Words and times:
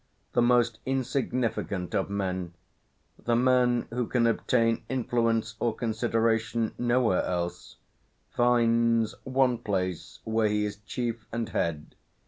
The 0.33 0.41
most 0.41 0.79
insignificant 0.83 1.93
of 1.93 2.09
men, 2.09 2.55
the 3.23 3.35
man 3.35 3.85
who 3.91 4.07
can 4.07 4.25
obtain 4.25 4.83
influence 4.89 5.53
or 5.59 5.75
consideration 5.75 6.73
nowhere 6.79 7.21
else, 7.21 7.75
finds 8.31 9.13
one 9.25 9.59
place 9.59 10.17
where 10.23 10.47
he 10.47 10.65
is 10.65 10.77
chief 10.77 11.27
and 11.31 11.49
head. 11.49 11.93